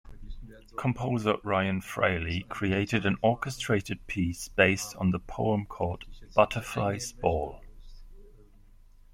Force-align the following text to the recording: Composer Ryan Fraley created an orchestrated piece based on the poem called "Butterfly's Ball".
Composer 0.79 1.35
Ryan 1.43 1.79
Fraley 1.79 2.43
created 2.49 3.05
an 3.05 3.17
orchestrated 3.21 4.07
piece 4.07 4.47
based 4.47 4.95
on 4.95 5.11
the 5.11 5.19
poem 5.19 5.67
called 5.67 6.05
"Butterfly's 6.33 7.11
Ball". 7.11 7.61